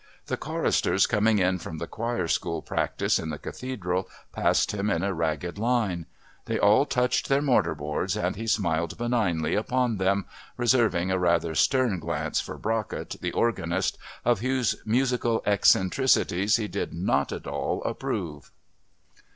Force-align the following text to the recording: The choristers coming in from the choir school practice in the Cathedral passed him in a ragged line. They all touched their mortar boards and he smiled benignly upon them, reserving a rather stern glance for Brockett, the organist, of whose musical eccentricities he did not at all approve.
The 0.25 0.35
choristers 0.35 1.05
coming 1.05 1.37
in 1.37 1.59
from 1.59 1.77
the 1.77 1.85
choir 1.85 2.27
school 2.27 2.63
practice 2.63 3.19
in 3.19 3.29
the 3.29 3.37
Cathedral 3.37 4.09
passed 4.31 4.71
him 4.71 4.89
in 4.89 5.03
a 5.03 5.13
ragged 5.13 5.59
line. 5.59 6.07
They 6.45 6.57
all 6.57 6.87
touched 6.87 7.29
their 7.29 7.43
mortar 7.43 7.75
boards 7.75 8.17
and 8.17 8.35
he 8.35 8.47
smiled 8.47 8.97
benignly 8.97 9.53
upon 9.53 9.97
them, 9.97 10.25
reserving 10.57 11.11
a 11.11 11.19
rather 11.19 11.53
stern 11.53 11.99
glance 11.99 12.41
for 12.41 12.57
Brockett, 12.57 13.17
the 13.21 13.31
organist, 13.33 13.99
of 14.25 14.39
whose 14.39 14.75
musical 14.87 15.43
eccentricities 15.45 16.55
he 16.57 16.67
did 16.67 16.93
not 16.95 17.31
at 17.31 17.45
all 17.45 17.83
approve. 17.83 18.49